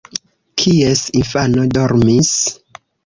[0.61, 2.33] Kies infano dormis?